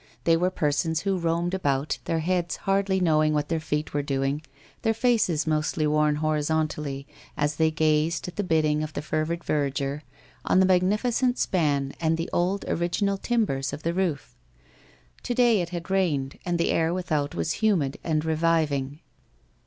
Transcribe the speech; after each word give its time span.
They 0.23 0.35
were 0.35 0.49
persons 0.49 1.01
who 1.01 1.19
roamed 1.19 1.53
about, 1.53 1.99
their 2.05 2.21
heads 2.21 2.55
hardly 2.55 2.99
knowing 2.99 3.35
what 3.35 3.49
their 3.49 3.59
feet 3.59 3.93
were 3.93 4.01
doing, 4.01 4.41
their 4.81 4.95
faces 4.95 5.45
mostly 5.45 5.85
worn 5.85 6.15
hor 6.15 6.37
izontally, 6.39 7.05
as 7.37 7.57
they 7.57 7.69
gazed, 7.69 8.27
at 8.27 8.35
the 8.35 8.43
bidding 8.43 8.81
of 8.81 8.93
the 8.93 9.03
fervid 9.03 9.43
verger, 9.43 10.01
on 10.43 10.59
the 10.59 10.65
magnificent 10.65 11.37
span 11.37 11.93
and 12.01 12.17
the 12.17 12.31
old 12.33 12.65
original 12.67 13.19
timbers 13.19 13.73
of 13.73 13.83
the 13.83 13.93
roof. 13.93 14.35
To 15.21 15.35
day 15.35 15.61
it 15.61 15.69
had 15.69 15.91
rained 15.91 16.39
and 16.47 16.57
the 16.57 16.71
air 16.71 16.95
without 16.95 17.35
was 17.35 17.51
humid 17.61 17.99
and 18.03 18.23
unreviving. 18.23 19.01